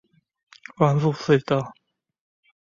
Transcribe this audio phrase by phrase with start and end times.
[0.77, 1.71] 光復隧道